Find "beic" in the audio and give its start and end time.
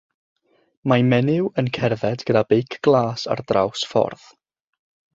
2.55-2.81